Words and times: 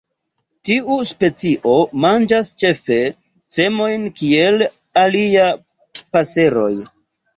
Tiu 0.67 0.95
specio 1.09 1.73
manĝas 2.07 2.49
ĉefe 2.63 2.97
semojn, 3.57 4.09
kiel 4.23 4.67
aliaj 5.03 5.49
paseroj. 6.17 6.73